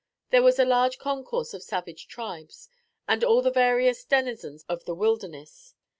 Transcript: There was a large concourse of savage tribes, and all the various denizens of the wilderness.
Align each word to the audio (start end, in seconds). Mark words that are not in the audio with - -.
There 0.31 0.41
was 0.41 0.57
a 0.57 0.65
large 0.65 0.97
concourse 0.97 1.53
of 1.53 1.61
savage 1.61 2.07
tribes, 2.07 2.67
and 3.07 3.23
all 3.23 3.43
the 3.43 3.51
various 3.51 4.03
denizens 4.03 4.63
of 4.63 4.85
the 4.85 4.95
wilderness. 4.95 5.75